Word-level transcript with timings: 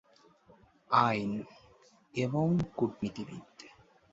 আইন, 0.91 1.31
এবং 2.13 2.47
কূটনীতিবিদ। 2.75 3.47